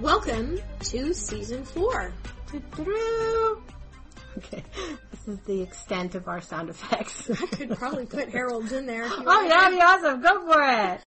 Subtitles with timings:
[0.00, 2.12] Welcome to season four.
[4.38, 4.62] Okay,
[5.10, 7.28] this is the extent of our sound effects.
[7.28, 9.04] I could probably put Harold in there.
[9.06, 9.50] oh, wanted.
[9.50, 10.22] that'd be awesome.
[10.22, 11.00] Go for it.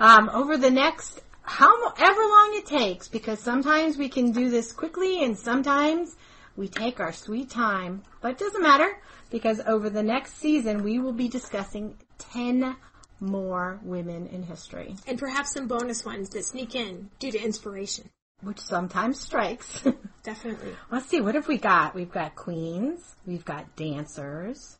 [0.00, 5.22] Um, over the next, however long it takes, because sometimes we can do this quickly
[5.22, 6.16] and sometimes
[6.56, 8.02] we take our sweet time.
[8.20, 8.88] But it doesn't matter,
[9.30, 12.74] because over the next season we will be discussing 10
[13.20, 18.10] more women in history, And perhaps some bonus ones that sneak in due to inspiration.
[18.42, 19.82] which sometimes strikes.
[20.22, 20.72] Definitely.
[20.90, 21.94] Let's see, what have we got?
[21.94, 24.78] We've got queens, we've got dancers,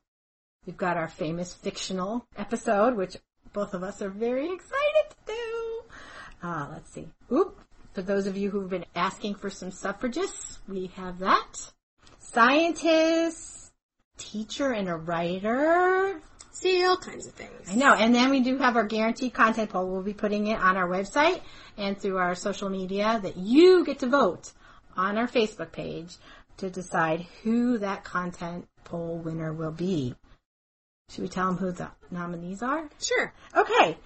[0.66, 3.16] we've got our famous fictional episode, which
[3.54, 5.82] both of us are very excited to do.
[6.42, 7.08] Uh, let's see.
[7.32, 7.58] Oop.
[7.94, 11.72] For those of you who've been asking for some suffragists, we have that.
[12.18, 13.72] Scientists,
[14.18, 16.20] teacher and a writer.
[16.58, 17.68] See, all kinds of things.
[17.68, 17.92] I know.
[17.92, 19.88] And then we do have our guaranteed content poll.
[19.88, 21.42] We'll be putting it on our website
[21.76, 24.52] and through our social media that you get to vote
[24.96, 26.16] on our Facebook page
[26.56, 30.14] to decide who that content poll winner will be.
[31.10, 32.88] Should we tell them who the nominees are?
[32.98, 33.34] Sure.
[33.54, 33.98] Okay.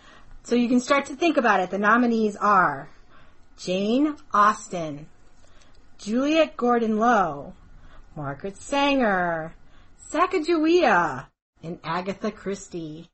[0.43, 1.71] So you can start to think about it.
[1.71, 2.91] The nominees are
[3.59, 5.07] Jane Austen,
[5.99, 7.53] Juliette Gordon Low,
[8.17, 9.55] Margaret Sanger,
[10.11, 11.29] Sacagawea,
[11.63, 13.11] and Agatha Christie.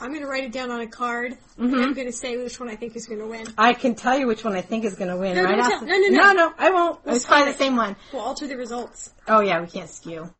[0.00, 1.32] I'm going to write it down on a card.
[1.58, 1.74] Mm-hmm.
[1.74, 3.46] I'm going to say which one I think is going to win.
[3.56, 5.72] I can tell you which one I think is going to win No, right don't
[5.72, 5.86] after.
[5.86, 6.20] no, no, no.
[6.20, 7.00] no, no, I won't.
[7.06, 7.58] it's probably the split it.
[7.58, 7.96] same one.
[8.12, 9.10] We'll alter the results.
[9.28, 10.32] Oh yeah, we can't skew.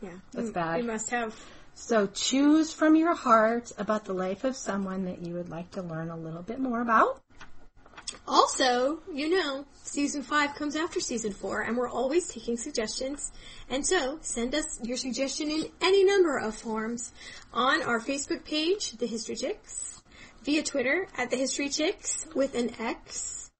[0.00, 0.10] Yeah.
[0.32, 0.80] That's we, bad.
[0.80, 1.34] We must have.
[1.74, 5.82] So choose from your heart about the life of someone that you would like to
[5.82, 7.20] learn a little bit more about.
[8.26, 13.32] Also, you know, season five comes after season four, and we're always taking suggestions.
[13.68, 17.12] And so, send us your suggestion in any number of forms
[17.52, 20.02] on our Facebook page, The History Chicks,
[20.42, 23.50] via Twitter at The History Chicks with an X,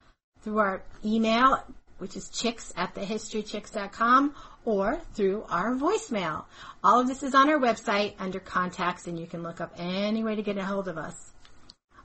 [0.42, 1.62] through our email,
[1.98, 6.44] which is chicks at thehistorychicks.com, or through our voicemail.
[6.82, 10.24] All of this is on our website under contacts, and you can look up any
[10.24, 11.32] way to get a hold of us.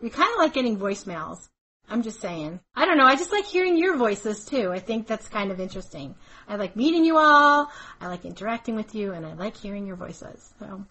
[0.01, 1.47] We kind of like getting voicemails.
[1.89, 2.59] I'm just saying.
[2.75, 3.05] I don't know.
[3.05, 4.71] I just like hearing your voices too.
[4.71, 6.15] I think that's kind of interesting.
[6.47, 7.71] I like meeting you all.
[8.01, 10.53] I like interacting with you, and I like hearing your voices.
[10.59, 10.83] So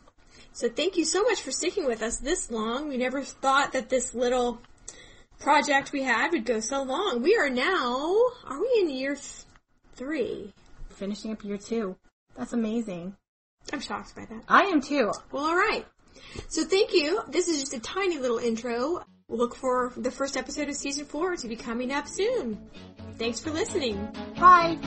[0.53, 2.89] So thank you so much for sticking with us this long.
[2.89, 4.61] We never thought that this little
[5.41, 7.23] project we had would go so long.
[7.23, 8.15] We are now,
[8.47, 9.45] are we in year th-
[9.95, 10.53] three?
[10.91, 11.97] finishing up year two.
[12.37, 13.17] That's amazing.
[13.73, 14.45] I'm shocked by that.
[14.49, 15.11] I am too.
[15.33, 15.87] Well, alright.
[16.49, 17.21] So thank you.
[17.29, 19.05] This is just a tiny little intro.
[19.29, 22.59] Look for the first episode of season four to be coming up soon.
[23.19, 24.09] Thanks for listening.
[24.39, 24.79] Bye.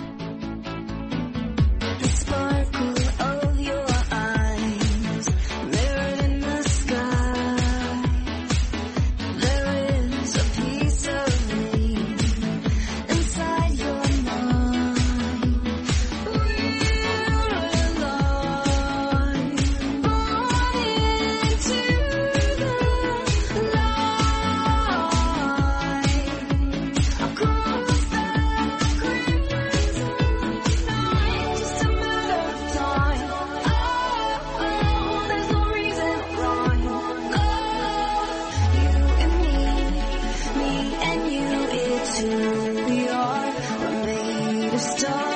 [44.67, 45.27] Made of stars.